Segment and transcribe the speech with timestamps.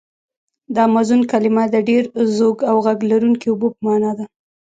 [0.73, 2.03] د امازون کلمه د ډېر
[2.37, 4.25] زوږ او غږ لرونکي اوبو په معنا ده.